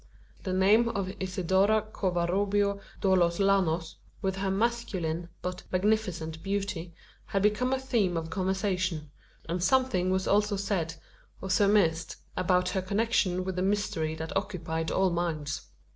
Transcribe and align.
The 0.41 0.51
name 0.53 0.89
of 0.89 1.13
Isidora 1.19 1.83
Covarubio 1.93 2.81
do 3.01 3.13
los 3.15 3.37
Llanos 3.37 3.97
with 4.19 4.37
her 4.37 4.49
masculine, 4.49 5.29
but 5.43 5.61
magnificent, 5.71 6.41
beauty 6.41 6.95
had 7.27 7.43
become 7.43 7.71
a 7.71 7.77
theme 7.77 8.17
of 8.17 8.31
conversation, 8.31 9.11
and 9.47 9.63
something 9.63 10.09
was 10.09 10.27
also 10.27 10.55
said, 10.55 10.95
or 11.39 11.51
surmised, 11.51 12.15
about 12.35 12.69
her 12.69 12.81
connection 12.81 13.43
with 13.45 13.55
the 13.57 13.61
mystery 13.61 14.15
that 14.15 14.35
occupied 14.35 14.89
all 14.89 15.11
minds. 15.11 15.67